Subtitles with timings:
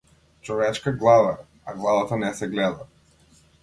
[0.41, 2.89] Човечка глава е, а главата не се гледа.